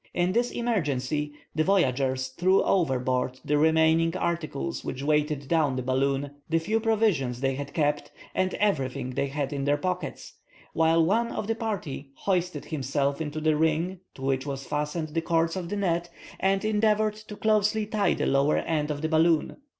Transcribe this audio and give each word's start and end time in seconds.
In 0.15 0.31
this 0.31 0.49
emergency 0.49 1.33
the 1.53 1.63
voyagers 1.63 2.29
threw 2.29 2.63
overboard 2.63 3.39
the 3.45 3.59
remaining 3.59 4.17
articles 4.17 4.83
which 4.83 5.03
weighed 5.03 5.47
down 5.47 5.75
the 5.75 5.83
balloon, 5.83 6.31
the 6.49 6.57
few 6.57 6.79
provisions 6.79 7.39
they 7.39 7.53
had 7.53 7.71
kept, 7.75 8.11
and 8.33 8.55
everything 8.55 9.11
they 9.11 9.27
had 9.27 9.53
in 9.53 9.63
their 9.65 9.77
pockets, 9.77 10.33
while 10.73 11.05
one 11.05 11.31
of 11.31 11.45
the 11.45 11.53
party 11.53 12.07
hoisted 12.15 12.65
himself 12.65 13.21
into 13.21 13.39
the 13.39 13.55
ring 13.55 13.99
to 14.15 14.23
which 14.23 14.43
was 14.47 14.65
fastened 14.65 15.09
the 15.09 15.21
cords 15.21 15.55
of 15.55 15.69
the 15.69 15.75
net, 15.77 16.09
and 16.39 16.65
endeavored 16.65 17.13
to 17.13 17.35
closely 17.35 17.85
tie 17.85 18.15
the 18.15 18.25
lower 18.25 18.57
end 18.57 18.89
of 18.89 19.03
the 19.03 19.07
balloon. 19.09 19.55